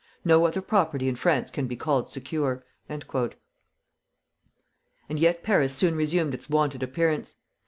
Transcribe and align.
No 0.25 0.47
other 0.47 0.63
property 0.63 1.07
in 1.07 1.13
France 1.13 1.51
can 1.51 1.67
be 1.67 1.75
called 1.75 2.11
secure!" 2.11 2.65
And 2.89 3.03
yet 5.19 5.43
Paris 5.43 5.75
soon 5.75 5.95
resumed 5.95 6.33
its 6.33 6.49
wonted 6.49 6.81
appearance. 6.81 7.35